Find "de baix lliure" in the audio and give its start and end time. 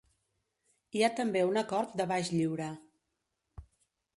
2.01-2.71